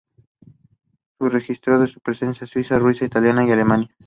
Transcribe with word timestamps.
Se 1.19 1.29
registró 1.29 1.85
su 1.85 1.99
presencia 1.99 2.45
en 2.45 2.47
Suiza, 2.47 2.79
Rusia, 2.79 3.05
Italia 3.05 3.35
y 3.43 3.51
Alemania. 3.51 3.95